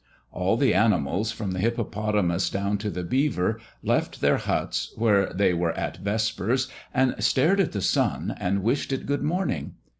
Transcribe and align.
All 0.31 0.57
the 0.57 0.73
animals, 0.73 1.31
from 1.31 1.51
the 1.51 1.59
hippopotamus 1.59 2.49
down 2.49 2.79
to 2.79 2.89
the 2.89 3.03
beaver, 3.03 3.59
left 3.83 4.19
their 4.19 4.37
huts, 4.37 4.91
where 4.95 5.31
they 5.31 5.53
were 5.53 5.73
at 5.77 5.97
vespers, 5.97 6.67
and 6.91 7.13
stared 7.23 7.59
at 7.59 7.71
the 7.71 7.81
sun, 7.81 8.33
and 8.39 8.63
wished 8.63 8.91
it 8.91 9.05
good 9.05 9.21
morning. 9.21 9.75